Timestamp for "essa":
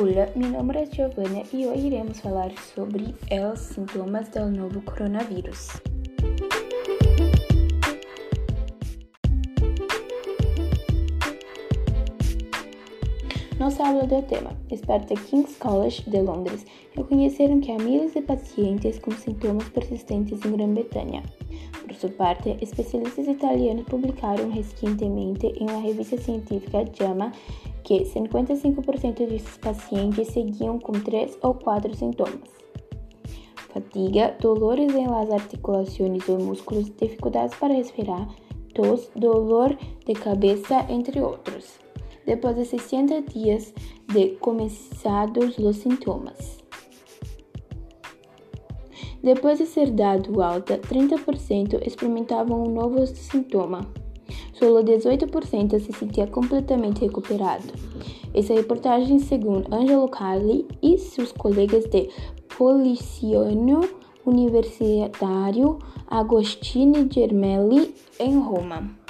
58.34-58.52